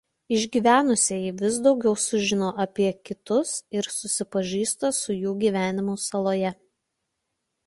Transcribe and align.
Išgyvenusieji 0.35 1.33
vis 1.41 1.59
daugiau 1.67 1.99
sužino 2.05 2.47
apie 2.65 2.87
„Kitus“ 3.11 3.53
ir 3.79 3.91
susipažįsta 3.99 4.95
su 5.03 5.19
jų 5.21 5.37
gyvenimu 5.45 5.97
saloje. 6.09 6.57